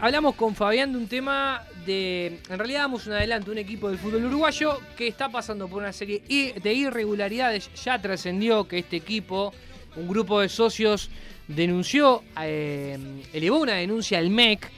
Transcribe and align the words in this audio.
hablamos 0.00 0.34
con 0.34 0.54
Fabián 0.54 0.92
de 0.92 0.98
un 0.98 1.06
tema 1.06 1.62
de. 1.84 2.40
En 2.48 2.58
realidad, 2.58 2.80
damos 2.80 3.06
un 3.06 3.14
adelanto. 3.14 3.50
Un 3.50 3.58
equipo 3.58 3.88
del 3.88 3.98
fútbol 3.98 4.24
uruguayo 4.24 4.80
que 4.96 5.08
está 5.08 5.28
pasando 5.28 5.68
por 5.68 5.82
una 5.82 5.92
serie 5.92 6.22
de 6.62 6.74
irregularidades. 6.74 7.70
Ya 7.84 8.00
trascendió 8.00 8.66
que 8.66 8.78
este 8.78 8.96
equipo, 8.96 9.52
un 9.96 10.08
grupo 10.08 10.40
de 10.40 10.48
socios, 10.48 11.10
denunció, 11.46 12.22
eh, 12.40 12.98
elevó 13.32 13.58
una 13.58 13.74
denuncia 13.74 14.18
al 14.18 14.30
MEC 14.30 14.70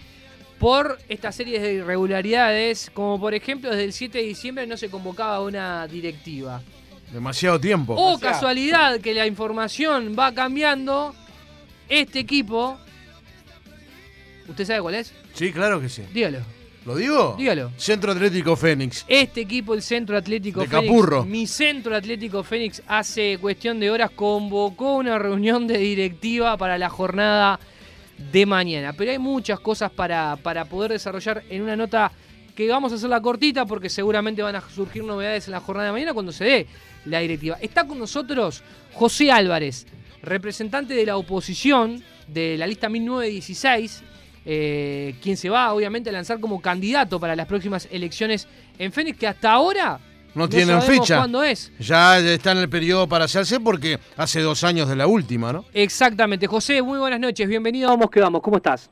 por 0.59 0.99
esta 1.09 1.33
serie 1.33 1.59
de 1.59 1.75
irregularidades, 1.75 2.91
como 2.93 3.19
por 3.19 3.35
ejemplo 3.35 3.71
desde 3.71 3.85
el 3.85 3.93
7 3.95 4.19
de 4.19 4.25
diciembre 4.25 4.67
no 4.67 4.77
se 4.77 4.91
convocaba 4.91 5.41
una 5.41 5.87
directiva. 5.87 6.61
Demasiado 7.11 7.59
tiempo. 7.59 7.95
O 7.95 8.21
casualidad 8.21 9.01
que 9.01 9.15
la 9.15 9.27
información 9.27 10.15
va 10.17 10.33
cambiando, 10.33 11.15
este 11.89 12.21
equipo 12.21 12.79
¿Usted 14.51 14.67
sabe 14.67 14.81
cuál 14.83 14.97
es? 14.97 15.13
Sí, 15.33 15.53
claro 15.53 15.81
que 15.81 15.89
sí. 15.89 16.03
Dígalo. 16.13 16.41
¿Lo 16.85 16.97
digo? 16.97 17.37
Dígalo. 17.39 17.71
Centro 17.77 18.11
Atlético 18.11 18.57
Fénix. 18.57 19.05
Este 19.07 19.43
equipo, 19.43 19.75
el 19.75 19.83
Centro 19.83 20.17
Atlético 20.17 20.61
de 20.61 20.67
Fénix. 20.67 20.89
Capurro. 20.89 21.25
Mi 21.25 21.47
Centro 21.47 21.95
Atlético 21.95 22.43
Fénix 22.43 22.83
hace 22.87 23.39
cuestión 23.41 23.79
de 23.79 23.91
horas 23.91 24.11
convocó 24.11 24.97
una 24.97 25.19
reunión 25.19 25.67
de 25.67 25.79
directiva 25.79 26.57
para 26.57 26.79
la 26.79 26.89
jornada 26.89 27.61
de 28.33 28.47
mañana. 28.47 28.93
Pero 28.93 29.13
hay 29.13 29.19
muchas 29.19 29.61
cosas 29.61 29.91
para, 29.91 30.37
para 30.43 30.65
poder 30.65 30.93
desarrollar 30.93 31.45
en 31.49 31.63
una 31.63 31.77
nota 31.77 32.11
que 32.57 32.69
vamos 32.69 32.93
a 32.93 32.97
hacerla 32.97 33.21
cortita 33.21 33.67
porque 33.67 33.89
seguramente 33.89 34.43
van 34.43 34.57
a 34.57 34.61
surgir 34.69 35.05
novedades 35.05 35.47
en 35.47 35.53
la 35.53 35.61
jornada 35.61 35.87
de 35.87 35.93
mañana 35.93 36.13
cuando 36.13 36.33
se 36.33 36.45
dé 36.45 36.67
la 37.05 37.21
directiva. 37.21 37.57
Está 37.61 37.87
con 37.87 37.99
nosotros 37.99 38.63
José 38.95 39.31
Álvarez, 39.31 39.87
representante 40.23 40.95
de 40.95 41.07
la 41.07 41.17
oposición 41.17 42.03
de 42.27 42.57
la 42.59 42.67
lista 42.67 42.89
1916 42.89 44.03
eh, 44.53 45.15
quien 45.23 45.37
se 45.37 45.49
va 45.49 45.73
obviamente 45.73 46.11
a 46.11 46.13
lanzar 46.13 46.41
como 46.41 46.61
candidato 46.61 47.21
para 47.21 47.37
las 47.37 47.47
próximas 47.47 47.87
elecciones 47.93 48.49
en 48.81 48.91
Fénix, 48.91 49.17
que 49.17 49.29
hasta 49.29 49.53
ahora 49.53 50.01
no, 50.35 50.49
tienen 50.49 50.83
fecha. 50.83 51.19
¿Cuándo 51.19 51.45
es? 51.45 51.71
Ya 51.79 52.19
está 52.19 52.51
en 52.51 52.59
el 52.59 52.69
periodo 52.69 53.09
para 53.09 53.27
hacerse 53.27 53.61
porque 53.61 54.01
hace 54.17 54.41
dos 54.41 54.65
años 54.65 54.89
de 54.89 54.97
la 54.97 55.07
última, 55.07 55.53
¿no? 55.53 55.65
Exactamente. 55.73 56.49
José, 56.49 56.83
muy 56.83 56.99
buenas 56.99 57.21
noches. 57.21 57.49
Bienvenido 57.49 57.91
a 57.91 57.93
Vamos 57.93 58.11
que 58.11 58.21
Vamos. 58.21 58.43
¿Cómo 58.43 58.57
estás? 58.57 58.91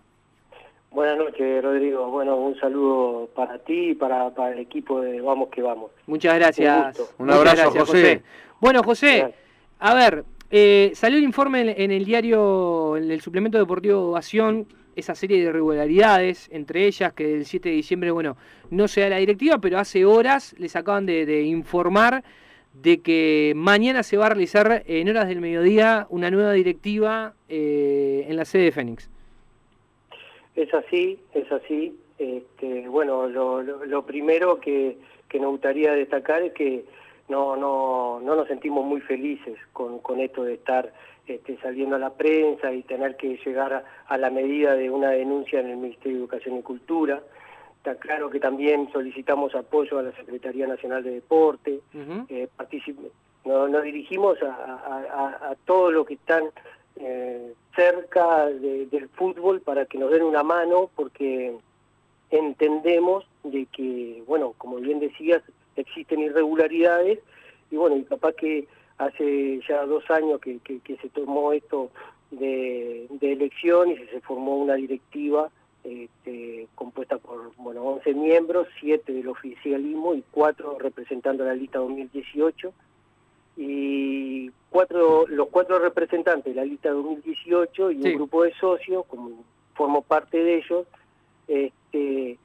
Buenas 0.93 1.19
noches, 1.19 1.61
Rodrigo. 1.61 2.09
Bueno, 2.09 2.37
un 2.37 2.57
saludo 2.61 3.29
para 3.35 3.59
ti 3.59 3.91
y 3.91 3.95
para, 3.97 4.31
el 4.53 4.61
equipo 4.61 5.01
de 5.01 5.21
Vamos 5.21 5.49
que 5.49 5.61
Vamos. 5.61 5.91
Muchas 6.07 6.37
gracias. 6.37 7.01
Un, 7.19 7.33
abrazo, 7.33 7.73
José. 7.73 8.23
Bueno, 8.61 8.85
José, 8.85 9.35
a 9.81 9.95
ver, 9.95 10.25
eh, 10.53 10.93
salió 10.95 11.19
el 11.19 11.25
informe 11.25 11.63
en, 11.63 11.83
en, 11.83 11.91
el 11.91 12.05
diario, 12.05 12.97
en 12.97 13.11
el 13.11 13.21
suplemento 13.21 13.59
deportivo 13.59 14.11
Ovación, 14.11 14.69
esa 14.99 15.15
serie 15.15 15.39
de 15.39 15.45
irregularidades, 15.45 16.49
entre 16.53 16.87
ellas 16.87 17.13
que 17.13 17.35
el 17.35 17.45
7 17.45 17.69
de 17.69 17.75
diciembre, 17.77 18.11
bueno, 18.11 18.37
no 18.71 18.89
se 18.89 19.03
da 19.03 19.11
la 19.11 19.19
directiva, 19.19 19.59
pero 19.59 19.79
hace 19.79 20.05
horas 20.05 20.57
les 20.59 20.75
acaban 20.75 21.07
de, 21.07 21.43
informar 21.43 22.25
de 22.75 22.99
que 22.99 23.53
mañana 23.55 24.03
se 24.03 24.17
va 24.17 24.27
a 24.27 24.31
realizar 24.31 24.83
en 24.87 25.09
horas 25.09 25.29
del 25.29 25.41
mediodía 25.41 26.07
una 26.11 26.31
nueva 26.31 26.53
directiva 26.53 27.35
eh, 27.49 28.27
en 28.29 28.37
la 28.37 28.45
sede 28.45 28.65
de 28.65 28.73
Fénix. 28.73 29.09
Es 30.57 30.75
así, 30.75 31.19
es 31.35 31.51
así. 31.53 31.97
Este, 32.19 32.89
bueno, 32.89 33.29
lo, 33.29 34.03
primero 34.05 34.59
que, 34.59 34.99
que, 35.29 35.39
nos 35.39 35.53
gustaría 35.53 35.93
destacar 35.93 36.43
es 36.43 36.53
que 36.53 36.85
no, 37.29 37.57
no, 37.57 38.19
no 38.21 38.35
nos 38.35 38.49
sentimos 38.49 38.85
muy 38.85 39.01
felices 39.01 39.57
con, 39.73 40.01
con 40.01 40.19
esto 40.19 40.43
de 40.43 40.55
estar 40.55 40.93
este, 41.29 41.59
saliendo 41.61 41.97
a 41.97 41.99
la 41.99 42.15
prensa 42.15 42.73
y 42.73 42.83
tener 42.83 43.17
que 43.17 43.39
llegar 43.45 43.85
a, 44.07 44.19
la 44.19 44.31
medida 44.31 44.75
de 44.75 44.91
una 44.91 45.11
denuncia 45.11 45.61
en 45.61 45.69
el 45.71 45.77
Ministerio 45.77 46.19
de 46.19 46.25
Educación 46.25 46.57
y 46.57 46.63
Cultura. 46.63 47.23
Está 47.77 47.97
claro 47.97 48.31
que 48.31 48.41
también 48.41 48.91
solicitamos 48.93 49.55
apoyo 49.55 49.99
a 49.99 50.03
la 50.03 50.13
Secretaría 50.13 50.67
Nacional 50.67 51.05
de 51.05 51.13
Deporte, 51.13 51.81
eh, 52.29 52.49
nos, 53.45 53.83
dirigimos 53.83 54.39
a, 54.43 55.55
todos 55.65 55.93
los 55.93 56.07
que 56.07 56.15
están 56.15 56.45
eh, 56.97 57.55
cerca 57.75 58.47
del 58.47 59.09
fútbol 59.11 59.61
para 59.61 59.87
que 59.87 59.99
nos 59.99 60.11
den 60.11 60.23
una 60.23 60.43
mano 60.43 60.91
porque 60.95 61.55
entendemos 62.31 63.25
de 63.45 63.67
que, 63.67 64.23
bueno, 64.27 64.55
como 64.59 64.77
bien 64.77 64.99
decías, 64.99 65.43
existen 65.77 66.21
irregularidades 66.21 67.21
y 67.71 67.77
bueno, 67.77 67.97
y 67.97 68.05
capaz 68.05 68.33
que 68.35 68.67
hace 68.99 69.61
ya 69.69 69.87
dos 69.87 70.09
años 70.11 70.41
que, 70.41 70.61
se 70.85 71.09
tomó 71.11 71.53
esto 71.53 71.91
de, 72.31 73.09
elección 73.21 73.91
y 73.91 73.97
se 73.97 74.21
formó 74.21 74.57
una 74.57 74.75
directiva 74.75 75.51
este, 75.85 76.67
compuesta 76.75 77.19
por 77.19 77.55
bueno 77.57 77.83
11 77.83 78.15
miembros, 78.15 78.67
7 78.81 79.13
del 79.13 79.29
oficialismo 79.29 80.15
y 80.15 80.25
4 80.33 80.79
representando 80.79 81.45
la 81.45 81.55
lista 81.55 81.79
2018 81.79 82.73
y 83.57 84.51
cuatro 84.71 85.27
los 85.29 85.49
cuatro 85.49 85.79
representantes 85.79 86.55
de 86.55 86.61
la 86.61 86.65
lista 86.65 86.91
2018 86.91 87.91
y 87.93 87.97
un 87.97 88.15
grupo 88.15 88.45
de 88.45 88.55
socios, 88.55 89.05
como 89.07 89.45
formo 89.75 90.03
parte 90.03 90.43
de 90.43 90.59
ellos, 90.59 90.87
este, 91.49 92.39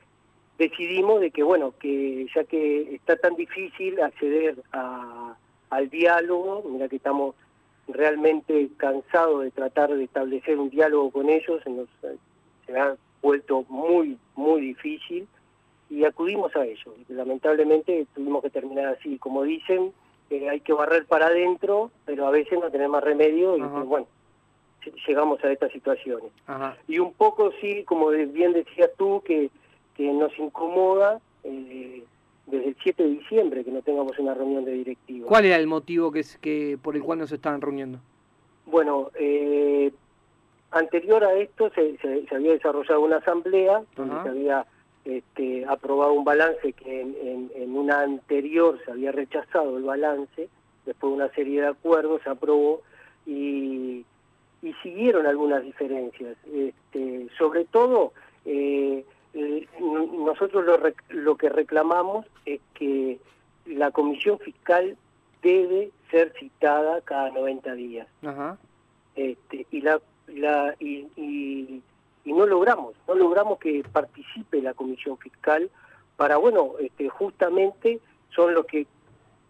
decidimos 0.58 1.22
de 1.22 1.32
que 1.32 1.44
bueno 1.44 1.74
que 1.80 2.26
ya 2.34 2.44
que 2.46 2.96
está 2.96 3.16
tan 3.18 3.36
difícil 3.36 4.00
acceder 4.02 4.56
a 4.72 5.36
al 5.76 5.90
diálogo, 5.90 6.64
mira 6.70 6.88
que 6.88 6.98
estamos 6.98 7.36
realmente 7.88 8.70
cansados 8.78 9.44
de 9.44 9.52
tratar 9.52 9.94
de 9.94 10.04
establecer 10.04 10.58
un 10.58 10.70
diálogo 10.70 11.12
con 11.12 11.30
ellos, 11.30 11.62
se, 11.64 11.70
nos, 11.70 11.88
se 12.66 12.80
ha 12.80 12.96
vuelto 13.22 13.66
muy, 13.70 14.18
muy 14.36 14.62
difícil 14.62 15.28
y 15.90 16.06
acudimos 16.06 16.56
a 16.56 16.66
ellos. 16.66 16.94
lamentablemente 17.10 18.08
tuvimos 18.16 18.42
que 18.42 18.50
terminar 18.50 18.88
así, 18.88 19.18
como 19.18 19.44
dicen, 19.44 19.94
eh, 20.30 20.50
hay 20.50 20.62
que 20.62 20.74
barrer 20.74 21.06
para 21.06 21.28
adentro, 21.28 21.92
pero 22.06 22.28
a 22.28 22.32
veces 22.32 22.60
no 22.60 22.72
tenemos 22.72 22.94
más 22.94 23.04
remedio 23.04 23.58
y 23.58 23.62
bueno, 23.62 24.08
llegamos 25.08 25.44
a 25.44 25.52
estas 25.52 25.72
situaciones. 25.72 26.32
Y 26.88 27.00
un 27.00 27.14
poco 27.14 27.52
sí, 27.62 27.84
como 27.84 28.10
bien 28.10 28.54
decías 28.54 28.90
tú, 28.98 29.22
que, 29.26 29.50
que 29.96 30.12
nos 30.12 30.38
incomoda 30.40 31.20
eh, 31.44 32.04
desde 32.46 32.70
el 32.70 32.78
7 32.82 33.04
de 33.04 33.10
diciembre 33.10 33.64
que 33.64 33.72
no 33.72 33.82
tengamos 33.82 34.18
una 34.20 34.34
reunión 34.34 34.66
de 34.66 34.74
directiva. 34.74 35.28
¿Cuál 35.28 35.46
era 35.46 35.58
el 35.58 35.68
motivo 35.68 36.12
que, 36.12 36.24
que 36.42 36.78
por 36.82 36.96
el 36.96 37.04
cual 37.04 37.20
no 37.20 37.28
se 37.28 37.36
estaban 37.36 37.62
reuniendo? 37.62 38.00
Bueno, 38.66 39.12
eh, 39.16 39.92
anterior 40.72 41.24
a 41.24 41.34
esto 41.36 41.72
se, 41.76 41.98
había 42.32 42.54
desarrollado 42.54 43.02
una 43.02 43.18
asamblea 43.18 43.84
donde 43.96 44.24
se 44.24 44.30
había 44.30 44.66
este, 45.06 45.66
aprobado 45.66 46.14
un 46.14 46.24
balance 46.24 46.74
que 46.74 47.02
en, 47.02 47.52
en, 47.56 47.76
una 47.76 48.02
anterior 48.02 48.80
se 48.86 48.92
había 48.92 49.12
rechazado 49.12 49.78
el 49.78 49.84
balance, 49.84 50.50
después 50.86 51.12
de 51.12 51.16
una 51.16 51.30
serie 51.34 51.62
de 51.62 51.68
acuerdos 51.68 52.22
se 52.24 52.30
aprobó 52.30 52.82
y, 53.26 54.06
y 54.62 54.74
siguieron 54.82 55.28
algunas 55.28 55.64
diferencias. 55.64 56.38
Este, 56.54 57.28
sobre 57.38 57.66
todo, 57.66 58.14
eh, 58.46 59.06
eh, 59.34 59.68
nosotros 59.80 60.64
lo, 60.64 60.78
lo 61.10 61.36
que 61.38 61.50
reclamamos 61.50 62.26
es 62.46 62.62
que 62.74 63.20
la 63.66 63.92
comisión 63.92 64.40
fiscal 64.40 64.98
debe 65.42 65.92
ser 66.12 66.34
citada 66.40 67.02
cada 67.02 67.32
90 67.32 67.74
días. 67.74 68.08
Este, 69.16 69.66
y, 69.72 69.82
la, 69.82 70.00
la, 70.28 70.76
y, 70.80 71.08
y, 71.16 71.84
no 72.26 72.46
logramos, 72.46 72.96
no 73.08 73.16
logramos 73.16 73.60
que 73.60 73.84
participe 73.92 74.62
la 74.62 74.74
comisión 74.74 75.18
fiscal 75.18 75.70
para, 76.16 76.38
bueno, 76.38 76.74
este, 76.80 77.10
justamente 77.10 78.00
son 78.34 78.54
los 78.54 78.66
que 78.66 78.88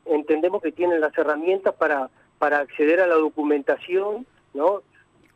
entendemos 0.06 0.62
que 0.62 0.72
tienen 0.72 1.00
las 1.00 1.18
herramientas 1.18 1.74
para, 1.76 2.10
para 2.40 2.60
acceder 2.60 3.00
a 3.00 3.08
la 3.08 3.16
documentación, 3.16 4.26
¿no? 4.54 4.82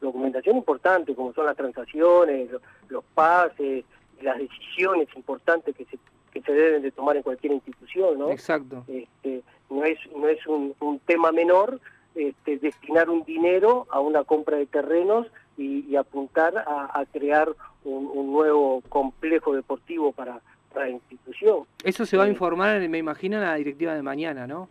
Documentación 0.01 0.57
importante, 0.57 1.15
como 1.15 1.33
son 1.33 1.45
las 1.45 1.55
transacciones, 1.55 2.49
los 2.89 3.03
pases, 3.13 3.85
las 4.21 4.37
decisiones 4.37 5.07
importantes 5.15 5.75
que 5.75 5.85
se, 5.85 5.97
que 6.31 6.41
se 6.41 6.51
deben 6.51 6.81
de 6.81 6.91
tomar 6.91 7.17
en 7.17 7.23
cualquier 7.23 7.53
institución, 7.53 8.19
¿no? 8.19 8.31
Exacto. 8.31 8.83
Este, 8.87 9.43
no 9.69 9.83
es, 9.83 9.99
no 10.15 10.27
es 10.27 10.45
un, 10.47 10.99
tema 11.05 11.31
menor 11.31 11.79
este, 12.15 12.57
destinar 12.57 13.09
un 13.09 13.23
dinero 13.23 13.87
a 13.89 13.99
una 13.99 14.23
compra 14.23 14.57
de 14.57 14.65
terrenos 14.65 15.27
y, 15.57 15.95
apuntar 15.95 16.53
a, 16.55 17.03
crear 17.11 17.49
un, 17.83 18.31
nuevo 18.31 18.81
complejo 18.89 19.55
deportivo 19.55 20.11
para, 20.11 20.39
la 20.75 20.89
institución. 20.89 21.63
Eso 21.83 22.05
se 22.05 22.17
va 22.17 22.25
a 22.25 22.27
informar, 22.27 22.87
me 22.87 22.99
imagino, 22.99 23.37
en 23.37 23.43
la 23.43 23.55
directiva 23.55 23.95
de 23.95 24.03
mañana, 24.03 24.45
¿no? 24.45 24.69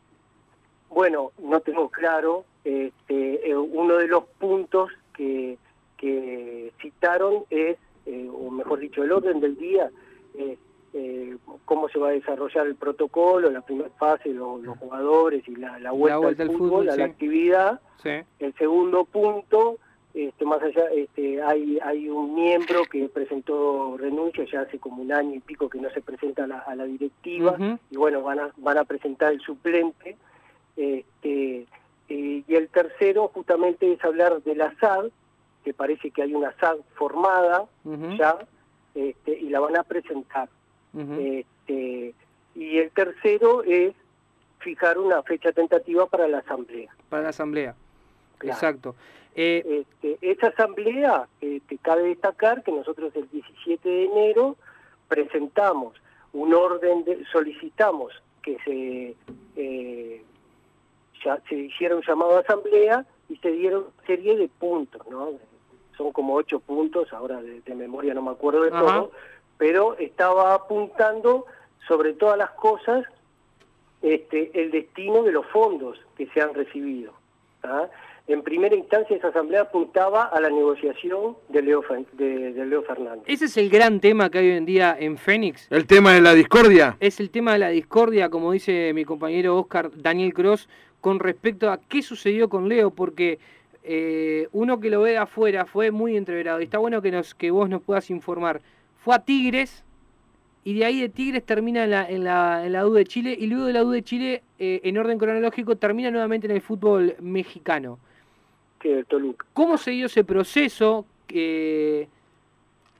Bueno, 0.88 1.32
no 1.38 1.58
tengo 1.60 1.88
claro. 1.88 2.44
Este, 2.62 3.50
eh, 3.50 3.56
uno 3.56 3.96
de 3.96 4.06
los 4.06 4.24
puntos 4.38 4.92
que, 5.16 5.58
que 5.96 6.72
citaron 6.80 7.44
es 7.50 7.76
eh, 8.06 8.28
o 8.32 8.50
mejor 8.50 8.78
dicho, 8.78 9.02
el 9.02 9.12
orden 9.12 9.40
del 9.40 9.56
día, 9.56 9.90
eh, 10.34 10.56
eh, 10.94 11.36
cómo 11.64 11.88
se 11.88 11.98
va 11.98 12.08
a 12.08 12.12
desarrollar 12.12 12.66
el 12.66 12.76
protocolo, 12.76 13.50
la 13.50 13.60
primera 13.60 13.90
fase, 13.98 14.30
los, 14.30 14.64
jugadores 14.78 15.46
y 15.48 15.56
la, 15.56 15.90
vuelta, 15.90 16.42
al 16.42 16.50
fútbol, 16.52 16.88
a 16.88 16.96
la 16.96 17.04
actividad. 17.04 17.80
El 18.38 18.54
segundo 18.54 19.04
punto, 19.04 19.78
este, 20.14 20.44
más 20.44 20.62
allá, 20.62 20.84
este, 20.94 21.42
hay, 21.42 21.78
hay 21.82 22.08
un 22.08 22.34
miembro 22.36 22.84
que 22.84 23.08
presentó 23.08 23.96
renuncia 23.98 24.44
ya 24.50 24.60
hace 24.60 24.78
como 24.78 25.02
un 25.02 25.12
año 25.12 25.34
y 25.34 25.40
pico 25.40 25.68
que 25.68 25.80
no 25.80 25.90
se 25.90 26.00
presenta 26.00 26.44
a 26.44 26.74
la, 26.76 26.84
directiva 26.84 27.56
y 27.90 27.96
bueno, 27.96 28.22
van 28.22 28.38
a, 28.38 28.50
van 28.58 28.78
a 28.78 28.84
presentar 28.84 29.32
el 29.32 29.40
suplente. 29.40 30.16
Este, 30.76 31.66
y 32.08 32.54
el 32.54 32.68
tercero 32.68 33.28
justamente 33.34 33.92
es 33.92 34.04
hablar 34.04 34.40
de 34.42 34.54
la 34.54 34.72
Que 35.66 35.74
parece 35.74 36.12
que 36.12 36.22
hay 36.22 36.32
una 36.32 36.52
SAD 36.60 36.76
formada 36.94 37.64
ya 38.16 38.38
este, 38.94 39.36
y 39.36 39.48
la 39.48 39.58
van 39.58 39.76
a 39.76 39.82
presentar. 39.82 40.48
este, 40.94 42.14
y 42.54 42.78
el 42.78 42.90
tercero 42.92 43.64
es 43.64 43.92
fijar 44.60 44.96
una 44.96 45.24
fecha 45.24 45.50
tentativa 45.50 46.06
para 46.06 46.28
la 46.28 46.38
asamblea. 46.38 46.94
Para 47.08 47.24
la 47.24 47.28
asamblea, 47.30 47.74
exacto. 48.40 48.94
Eh, 49.34 49.84
este, 49.84 50.18
esa 50.20 50.46
asamblea, 50.46 51.26
este, 51.40 51.78
cabe 51.78 52.04
destacar 52.04 52.62
que 52.62 52.70
nosotros 52.70 53.10
el 53.16 53.28
17 53.30 53.88
de 53.88 54.04
enero 54.04 54.56
presentamos 55.08 55.94
un 56.32 56.54
orden, 56.54 57.02
de, 57.02 57.24
solicitamos 57.32 58.12
que 58.40 58.56
se, 58.64 59.16
eh, 59.56 60.22
ya, 61.24 61.42
se 61.48 61.56
hiciera 61.56 61.96
un 61.96 62.02
llamado 62.02 62.36
a 62.36 62.40
asamblea 62.40 63.04
y 63.28 63.36
se 63.38 63.50
dieron 63.50 63.86
serie 64.06 64.36
de 64.36 64.48
puntos, 64.48 65.02
¿no? 65.10 65.32
Son 65.96 66.12
como 66.12 66.34
ocho 66.34 66.60
puntos, 66.60 67.12
ahora 67.12 67.40
de, 67.42 67.74
memoria 67.74 68.14
no 68.14 68.22
me 68.22 68.30
acuerdo 68.30 68.62
de 68.62 68.70
todo, 68.70 69.12
pero 69.58 69.96
estaba 69.98 70.54
apuntando 70.54 71.46
sobre 71.88 72.12
todas 72.12 72.36
las 72.36 72.50
cosas 72.50 73.04
este, 74.02 74.50
el 74.60 74.70
destino 74.70 75.22
de 75.22 75.32
los 75.32 75.46
fondos 75.46 75.98
que 76.16 76.26
se 76.28 76.40
han 76.40 76.54
recibido. 76.54 77.12
¿ah? 77.62 77.88
en 78.28 78.42
primera 78.42 78.74
instancia 78.74 79.16
esa 79.16 79.28
asamblea 79.28 79.62
apuntaba 79.62 80.24
a 80.24 80.40
la 80.40 80.50
negociación 80.50 81.36
de 81.48 81.62
Leo, 81.62 81.82
de, 82.12 82.64
Leo 82.66 82.82
Fernández. 82.82 83.24
Ese 83.26 83.44
es 83.44 83.56
el 83.56 83.70
gran 83.70 84.00
tema 84.00 84.30
que 84.30 84.38
hay 84.38 84.50
hoy 84.50 84.56
en 84.56 84.66
día 84.66 84.96
en 84.98 85.16
Fénix. 85.16 85.70
¿El 85.70 85.86
tema 85.86 86.12
de 86.12 86.20
la 86.20 86.34
discordia? 86.34 86.96
Es 86.98 87.20
el 87.20 87.30
tema 87.30 87.52
de 87.52 87.58
la 87.58 87.68
discordia, 87.68 88.28
como 88.28 88.52
dice 88.52 88.92
mi 88.94 89.04
compañero 89.04 89.56
Oscar 89.56 89.90
Daniel 89.94 90.34
Cross, 90.34 90.68
con 91.00 91.20
respecto 91.20 91.70
a 91.70 91.78
qué 91.78 92.02
sucedió 92.02 92.48
con 92.48 92.68
Leo, 92.68 92.90
porque 92.90 93.38
eh, 93.88 94.48
uno 94.52 94.80
que 94.80 94.90
lo 94.90 95.02
ve 95.02 95.12
de 95.12 95.18
afuera 95.18 95.64
fue 95.64 95.90
muy 95.90 96.16
entreverado. 96.16 96.60
Y 96.60 96.64
está 96.64 96.78
bueno 96.78 97.00
que, 97.00 97.10
nos, 97.12 97.34
que 97.34 97.50
vos 97.50 97.68
nos 97.68 97.82
puedas 97.82 98.10
informar. 98.10 98.60
Fue 99.04 99.14
a 99.14 99.20
Tigres, 99.20 99.84
y 100.64 100.74
de 100.74 100.84
ahí 100.84 101.00
de 101.00 101.08
Tigres 101.08 101.44
termina 101.46 101.84
en 101.84 101.90
la, 101.90 102.10
en 102.10 102.24
la, 102.24 102.66
en 102.66 102.72
la 102.72 102.86
U 102.86 102.92
de 102.92 103.04
Chile, 103.04 103.36
y 103.38 103.46
luego 103.46 103.66
de 103.66 103.72
la 103.72 103.84
U 103.84 103.90
de 103.90 104.02
Chile, 104.02 104.42
eh, 104.58 104.80
en 104.82 104.98
orden 104.98 105.18
cronológico, 105.18 105.76
termina 105.76 106.10
nuevamente 106.10 106.46
en 106.48 106.52
el 106.52 106.60
fútbol 106.60 107.14
mexicano. 107.20 107.98
¿Cómo 109.52 109.78
se 109.78 109.92
dio 109.92 110.06
ese 110.06 110.24
proceso? 110.24 111.06
que 111.26 112.08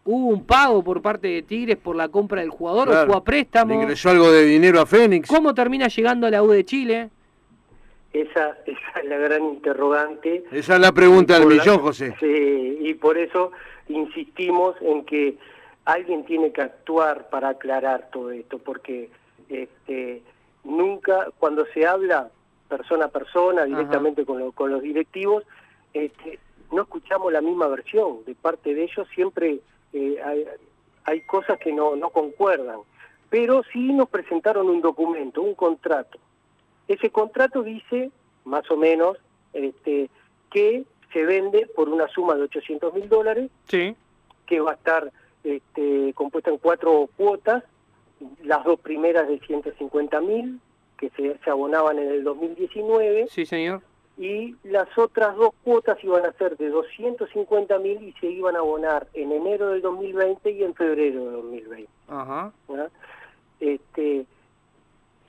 ¿Hubo 0.05 0.29
un 0.29 0.45
pago 0.45 0.85
por 0.85 1.03
parte 1.03 1.27
de 1.27 1.43
Tigres 1.43 1.77
por 1.77 1.97
la 1.97 2.09
compra 2.09 2.41
del 2.41 2.51
jugador 2.51 2.89
o 2.89 3.07
fue 3.07 3.17
a 3.17 3.21
préstamo? 3.21 3.75
ingresó 3.75 4.11
algo 4.11 4.31
de 4.31 4.45
dinero 4.45 4.81
a 4.81 4.87
Fénix? 4.87 5.29
¿Cómo 5.29 5.53
termina 5.53 5.89
llegando 5.89 6.29
a 6.29 6.31
la 6.31 6.45
U 6.45 6.49
de 6.49 6.65
Chile? 6.65 7.11
Esa, 8.23 8.57
es 8.67 8.79
la 9.05 9.19
gran 9.19 9.45
interrogante. 9.45 10.45
Esa 10.51 10.75
es 10.75 10.81
la 10.81 10.93
pregunta 10.93 11.39
del 11.39 11.49
millón, 11.49 11.81
José. 11.81 12.15
Sí, 12.19 12.79
y 12.81 12.95
por 12.95 13.19
eso 13.19 13.53
insistimos 13.89 14.77
en 14.81 15.05
que 15.05 15.37
alguien 15.85 16.25
tiene 16.25 16.53
que 16.53 16.63
actuar 16.63 17.29
para 17.29 17.51
aclarar 17.51 18.09
todo 18.11 18.31
esto, 18.31 18.59
porque 18.59 19.11
este, 19.49 20.23
nunca, 20.65 21.29
cuando 21.39 21.67
se 21.75 21.87
habla 21.87 22.31
persona 22.69 23.07
a 23.07 23.09
persona, 23.09 23.65
directamente 23.65 24.25
con, 24.25 24.51
con 24.53 24.71
los 24.71 24.83
directivos, 24.83 25.45
este, 25.93 26.39
no 26.73 26.83
escuchamos 26.83 27.33
la 27.33 27.41
misma 27.41 27.69
versión. 27.69 28.25
De 28.25 28.35
parte 28.35 28.75
de 28.75 28.85
ellos 28.85 29.07
siempre 29.15 29.61
eh, 29.93 30.47
hay, 31.05 31.21
cosas 31.23 31.59
que 31.59 31.73
no, 31.73 31.97
no 31.97 32.11
concuerdan. 32.11 32.81
Pero 33.31 33.63
sí 33.73 33.93
nos 33.93 34.09
presentaron 34.09 34.69
un 34.69 34.81
documento, 34.81 35.43
un 35.43 35.55
contrato. 35.55 36.19
Ese 36.89 37.11
contrato 37.11 37.63
dice, 37.63 38.11
más 38.45 38.71
o 38.71 38.77
menos, 38.77 39.19
este, 39.53 40.11
que 40.51 40.85
se 41.13 41.25
vende 41.25 41.67
por 41.75 41.89
una 41.89 42.09
suma 42.09 42.35
de 42.35 42.43
800 42.43 42.95
mil 42.95 43.09
dólares, 43.09 43.51
que 43.69 44.61
va 44.61 44.73
a 44.73 44.75
estar 44.75 45.13
este, 45.45 46.13
compuesta 46.15 46.51
en 46.51 46.59
cuatro 46.59 47.09
cuotas, 47.17 47.65
las 48.43 48.65
dos 48.65 48.81
primeras 48.81 49.29
de 49.29 49.39
150 49.41 50.21
mil, 50.21 50.61
que 50.99 51.11
se, 51.11 51.39
se 51.39 51.51
abonaban 51.51 51.99
en 51.99 52.09
el 52.09 52.25
2019. 52.25 53.27
Sí, 53.29 53.45
señor 53.47 53.83
y 54.19 54.57
las 54.65 54.89
otras 54.97 55.37
dos 55.37 55.51
cuotas 55.63 56.03
iban 56.03 56.25
a 56.25 56.33
ser 56.33 56.57
de 56.57 56.71
250 56.71 57.79
mil 57.79 58.03
y 58.03 58.13
se 58.13 58.29
iban 58.29 58.57
a 58.57 58.61
abonar 58.61 59.07
en 59.13 59.31
enero 59.31 59.69
del 59.71 59.83
2020 59.83 60.51
y 60.51 60.63
en 60.63 60.75
febrero 60.75 61.25
del 61.25 61.33
2020. 61.33 61.89
Ajá. 62.09 62.53
Este, 63.61 64.25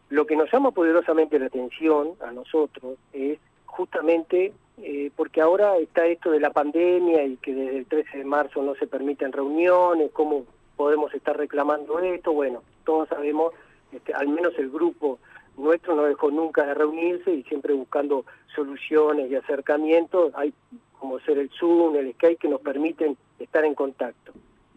lo 0.09 0.25
que 0.25 0.35
nos 0.35 0.51
llama 0.51 0.71
poderosamente 0.71 1.39
la 1.39 1.47
atención 1.47 2.13
a 2.21 2.31
nosotros 2.31 2.97
es 3.13 3.39
justamente 3.65 4.53
eh, 4.81 5.11
porque 5.15 5.41
ahora 5.41 5.77
está 5.77 6.05
esto 6.05 6.31
de 6.31 6.39
la 6.39 6.51
pandemia 6.51 7.23
y 7.23 7.37
que 7.37 7.53
desde 7.53 7.77
el 7.79 7.85
13 7.87 8.19
de 8.19 8.25
marzo 8.25 8.61
no 8.61 8.75
se 8.75 8.87
permiten 8.87 9.31
reuniones, 9.31 10.11
cómo 10.11 10.45
podemos 10.75 11.13
estar 11.13 11.35
reclamando 11.35 11.99
esto, 11.99 12.31
bueno, 12.31 12.61
todos 12.85 13.09
sabemos, 13.09 13.53
este, 13.91 14.13
al 14.13 14.27
menos 14.27 14.53
el 14.57 14.69
grupo 14.69 15.19
nuestro 15.57 15.95
no 15.95 16.03
dejó 16.03 16.29
nunca 16.29 16.65
de 16.65 16.75
reunirse 16.75 17.31
y 17.31 17.43
siempre 17.43 17.73
buscando 17.73 18.25
soluciones 18.55 19.31
y 19.31 19.35
acercamientos, 19.35 20.31
hay 20.35 20.53
como 20.99 21.19
ser 21.21 21.39
el 21.39 21.49
Zoom, 21.49 21.95
el 21.95 22.13
Skype, 22.13 22.37
que 22.37 22.47
nos 22.47 22.61
permiten 22.61 23.17
estar 23.39 23.65
en 23.65 23.73
contacto. 23.73 24.31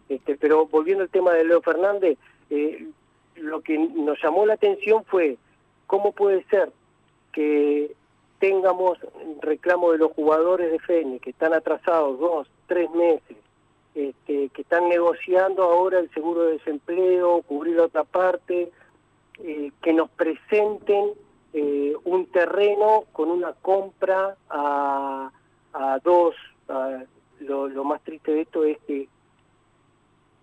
Este, 0.08 0.36
pero 0.36 0.66
volviendo 0.66 1.04
al 1.04 1.10
tema 1.10 1.32
de 1.32 1.44
Leo 1.44 1.60
Fernández, 1.60 2.18
eh, 2.48 2.86
lo 3.40 3.60
que 3.60 3.78
nos 3.78 4.22
llamó 4.22 4.46
la 4.46 4.54
atención 4.54 5.04
fue 5.04 5.36
cómo 5.86 6.12
puede 6.12 6.44
ser 6.44 6.70
que 7.32 7.94
tengamos 8.38 8.98
reclamo 9.40 9.92
de 9.92 9.98
los 9.98 10.12
jugadores 10.12 10.72
de 10.72 10.78
FENI 10.78 11.20
que 11.20 11.30
están 11.30 11.52
atrasados 11.52 12.18
dos, 12.18 12.48
tres 12.66 12.90
meses, 12.90 13.36
este, 13.94 14.48
que 14.48 14.62
están 14.62 14.88
negociando 14.88 15.62
ahora 15.64 15.98
el 15.98 16.10
seguro 16.10 16.42
de 16.42 16.52
desempleo, 16.52 17.42
cubrir 17.42 17.78
otra 17.80 18.04
parte, 18.04 18.70
eh, 19.42 19.72
que 19.82 19.92
nos 19.92 20.10
presenten 20.10 21.10
eh, 21.52 21.94
un 22.04 22.26
terreno 22.26 23.04
con 23.12 23.30
una 23.30 23.52
compra 23.52 24.36
a, 24.48 25.30
dos, 26.04 26.34
lo, 27.40 27.84
más 27.84 28.02
triste 28.02 28.32
de 28.32 28.40
esto 28.42 28.64
es 28.64 28.78
que 28.86 29.08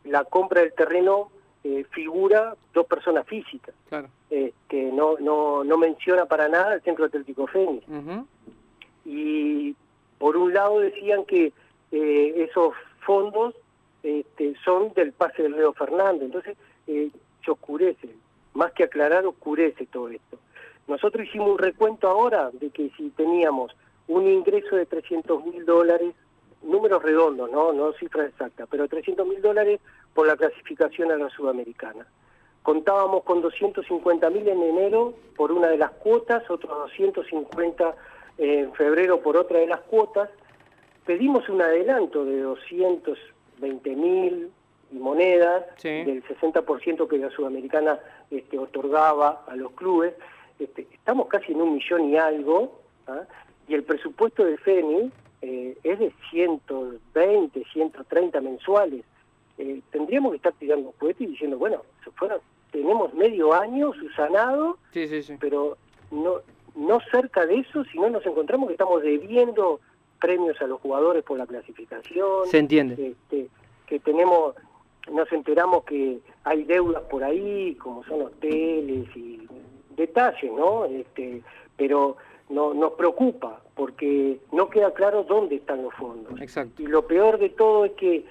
la 0.04 0.24
compra 0.24 0.62
del 0.62 0.74
terreno 0.74 1.30
eh, 1.64 1.86
figura 1.92 2.56
dos 2.74 2.86
personas 2.86 3.26
físicas, 3.28 3.74
que 4.30 4.92
no, 4.92 5.18
no, 5.20 5.64
no 5.64 5.78
menciona 5.78 6.26
para 6.26 6.48
nada 6.48 6.76
el 6.76 6.82
Centro 6.82 7.06
Atlético 7.06 7.48
Fénix. 7.48 7.86
Y 9.06 9.76
por 10.18 10.36
un 10.38 10.54
lado 10.54 10.80
decían 10.80 11.26
que 11.26 11.54
esos 11.92 12.74
fondos 13.06 13.56
este, 14.04 14.56
son 14.64 14.94
del 14.94 15.14
pase 15.14 15.44
del 15.44 15.56
Río 15.56 15.74
Fernández, 15.74 16.24
entonces 16.24 16.58
se 16.86 17.52
oscurece 17.52 18.10
más 18.54 18.72
que 18.74 18.84
aclarar, 18.84 19.26
oscurece 19.26 19.86
todo 19.86 20.10
esto. 20.10 20.40
Nosotros 20.88 21.28
hicimos 21.28 21.52
un 21.52 21.58
recuento 21.60 22.08
ahora 22.08 22.50
de 22.52 22.70
que 22.70 22.90
si 22.98 23.10
teníamos 23.12 23.76
un 24.08 24.28
ingreso 24.28 24.76
de 24.76 24.86
300 24.86 25.46
mil 25.46 25.66
dólares, 25.66 26.16
números 26.68 27.02
redondos, 27.02 27.50
¿no? 27.52 27.74
no 27.74 27.94
cifras 27.94 28.30
exactas, 28.30 28.68
pero 28.70 28.88
300 28.88 29.26
mil 29.26 29.42
dólares 29.42 29.80
por 30.14 30.28
la 30.28 30.36
clasificación 30.36 31.12
a 31.12 31.18
la 31.18 31.30
sudamericana. 31.30 32.06
Contábamos 32.62 33.24
con 33.24 33.42
250 33.42 34.30
mil 34.30 34.48
en 34.48 34.62
enero 34.62 35.14
por 35.36 35.52
una 35.52 35.70
de 35.70 35.78
las 35.78 35.92
cuotas, 35.92 36.50
otros 36.50 36.78
250 36.90 37.96
en 38.38 38.74
febrero 38.74 39.22
por 39.22 39.38
otra 39.38 39.60
de 39.60 39.68
las 39.68 39.80
cuotas. 39.82 40.30
Pedimos 41.06 41.48
un 41.48 41.62
adelanto 41.62 42.26
de 42.26 42.42
220 42.42 43.96
mil, 43.96 44.52
y 44.92 44.98
monedas, 44.98 45.66
del 45.84 46.24
60% 46.24 47.08
que 47.08 47.18
la 47.18 47.30
Sudamericana 47.30 48.00
este, 48.32 48.58
otorgaba 48.58 49.44
a 49.48 49.56
los 49.56 49.72
clubes. 49.72 50.14
Este, 50.60 50.88
estamos 50.94 51.28
casi 51.28 51.52
en 51.52 51.62
un 51.62 51.76
millón 51.76 52.10
y 52.10 52.18
algo, 52.18 52.80
¿ah? 53.08 53.24
y 53.68 53.74
el 53.74 53.84
presupuesto 53.84 54.46
de 54.46 54.58
FENI 54.58 55.12
eh, 55.42 55.78
es 55.84 56.00
de 56.00 56.14
120, 56.32 57.64
130 57.72 58.42
mensuales. 58.42 59.04
Eh, 59.58 59.82
tendríamos 59.92 60.32
que 60.32 60.38
estar 60.38 60.54
tirando 60.54 60.92
cohetes 60.92 61.22
y 61.22 61.32
diciendo, 61.32 61.58
bueno, 61.58 61.84
se 62.04 62.12
fueron, 62.12 62.40
tenemos 62.72 63.14
medio 63.14 63.54
año 63.54 63.94
susanado, 63.94 64.78
pero 65.40 65.78
no, 66.12 66.36
no 66.76 67.00
cerca 67.12 67.46
de 67.46 67.60
eso, 67.60 67.84
si 67.86 67.98
no 67.98 68.10
nos 68.10 68.26
encontramos 68.26 68.68
que 68.68 68.74
estamos 68.74 69.02
debiendo 69.02 69.80
premios 70.20 70.60
a 70.62 70.68
los 70.68 70.80
jugadores 70.82 71.24
por 71.24 71.38
la 71.38 71.48
clasificación. 71.48 72.46
Se 72.46 72.58
entiende. 72.58 73.12
Este, 73.12 73.50
que 73.86 74.00
tenemos 74.00 74.56
nos 75.12 75.32
enteramos 75.32 75.84
que 75.86 76.20
hay 76.44 76.64
deudas 76.64 77.04
por 77.04 77.24
ahí, 77.24 77.76
como 77.76 78.04
son 78.04 78.24
hoteles 78.24 79.08
y 79.16 79.48
detalles, 79.96 80.52
¿no? 80.52 80.86
Este, 80.86 81.42
pero 81.76 82.18
no, 82.50 82.74
nos 82.74 82.94
preocupa 82.94 83.62
porque 83.76 84.40
no 84.52 84.70
queda 84.70 84.94
claro 84.94 85.24
dónde 85.24 85.56
están 85.56 85.84
los 85.84 85.94
fondos. 85.94 86.40
Exacto. 86.42 86.82
Y 86.82 86.88
lo 86.88 87.06
peor 87.06 87.38
de 87.38 87.50
todo 87.50 87.86
es 87.86 87.92
que 87.94 88.26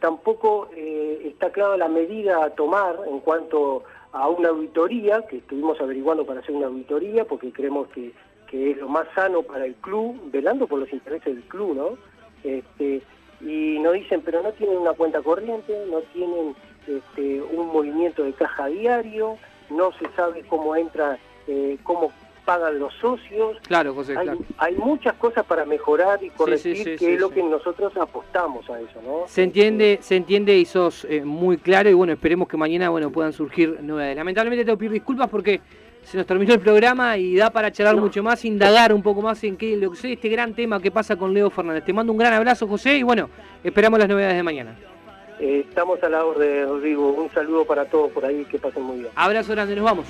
tampoco 0.00 0.68
eh, 0.74 1.22
está 1.24 1.50
clara 1.50 1.76
la 1.76 1.88
medida 1.88 2.44
a 2.44 2.50
tomar 2.50 2.96
en 3.06 3.20
cuanto 3.20 3.84
a 4.12 4.28
una 4.28 4.48
auditoría, 4.48 5.26
que 5.26 5.38
estuvimos 5.38 5.80
averiguando 5.80 6.24
para 6.24 6.40
hacer 6.40 6.54
una 6.54 6.66
auditoría, 6.66 7.24
porque 7.24 7.52
creemos 7.52 7.88
que, 7.88 8.12
que 8.50 8.72
es 8.72 8.78
lo 8.78 8.88
más 8.88 9.06
sano 9.14 9.42
para 9.42 9.66
el 9.66 9.74
club, 9.76 10.18
velando 10.32 10.66
por 10.66 10.80
los 10.80 10.92
intereses 10.92 11.34
del 11.34 11.44
club, 11.44 11.76
¿no? 11.76 11.98
Este, 12.42 13.02
y 13.40 13.78
nos 13.78 13.92
dicen, 13.94 14.22
pero 14.24 14.42
no 14.42 14.52
tienen 14.52 14.78
una 14.78 14.94
cuenta 14.94 15.22
corriente, 15.22 15.86
no 15.90 16.00
tienen 16.12 16.56
este, 16.86 17.42
un 17.42 17.68
movimiento 17.68 18.24
de 18.24 18.32
caja 18.32 18.66
diario, 18.66 19.36
no 19.70 19.92
se 19.92 20.08
sabe 20.16 20.42
cómo 20.48 20.74
entra, 20.74 21.18
eh, 21.46 21.78
cómo 21.82 22.10
pagan 22.48 22.78
los 22.78 22.94
socios. 22.94 23.58
Claro, 23.66 23.92
José, 23.92 24.16
hay, 24.16 24.24
claro. 24.24 24.38
hay 24.56 24.74
muchas 24.76 25.12
cosas 25.16 25.44
para 25.44 25.66
mejorar 25.66 26.24
y 26.24 26.30
corregir, 26.30 26.96
que 26.96 27.12
es 27.12 27.20
lo 27.20 27.28
que 27.28 27.42
nosotros 27.42 27.94
apostamos 27.98 28.70
a 28.70 28.80
eso, 28.80 29.02
¿no? 29.04 29.24
Se 29.26 29.42
entiende, 29.42 29.98
se 30.00 30.16
entiende 30.16 30.56
y 30.56 30.64
sos 30.64 31.04
eh, 31.10 31.22
muy 31.22 31.58
claro 31.58 31.90
y 31.90 31.92
bueno, 31.92 32.14
esperemos 32.14 32.48
que 32.48 32.56
mañana 32.56 32.88
bueno 32.88 33.10
puedan 33.10 33.34
surgir 33.34 33.82
novedades. 33.82 34.16
Lamentablemente 34.16 34.64
tengo 34.64 34.78
que 34.78 34.80
pedir 34.80 34.92
disculpas 34.92 35.28
porque 35.28 35.60
se 36.04 36.16
nos 36.16 36.24
terminó 36.24 36.54
el 36.54 36.60
programa 36.60 37.18
y 37.18 37.36
da 37.36 37.50
para 37.50 37.70
charlar 37.70 37.96
mucho 37.96 38.22
más, 38.22 38.42
indagar 38.46 38.94
un 38.94 39.02
poco 39.02 39.20
más 39.20 39.44
en 39.44 39.58
qué 39.58 39.76
lo 39.76 39.90
que 39.90 40.14
este 40.14 40.28
gran 40.30 40.54
tema 40.54 40.80
que 40.80 40.90
pasa 40.90 41.16
con 41.16 41.34
Leo 41.34 41.50
Fernández. 41.50 41.84
Te 41.84 41.92
mando 41.92 42.12
un 42.12 42.18
gran 42.18 42.32
abrazo, 42.32 42.66
José, 42.66 42.96
y 42.96 43.02
bueno, 43.02 43.28
esperamos 43.62 43.98
las 43.98 44.08
novedades 44.08 44.36
de 44.36 44.42
mañana. 44.42 44.74
Eh, 45.40 45.66
estamos 45.68 46.02
a 46.02 46.08
la 46.08 46.24
orden, 46.24 46.66
Rodrigo. 46.66 47.10
Un 47.10 47.30
saludo 47.32 47.64
para 47.64 47.84
todos 47.84 48.10
por 48.10 48.24
ahí, 48.24 48.44
que 48.46 48.58
pasen 48.58 48.82
muy 48.82 49.00
bien. 49.00 49.10
Abrazo 49.14 49.52
grande, 49.52 49.76
nos 49.76 49.84
vamos. 49.84 50.08